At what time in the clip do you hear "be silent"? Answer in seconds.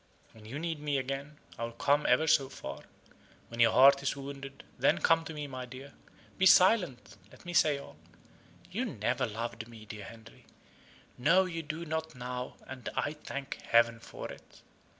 6.39-7.17